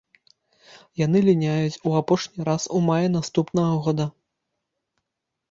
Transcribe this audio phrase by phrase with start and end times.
[1.01, 4.09] Яны ліняюць у апошні раз у маі наступнага года.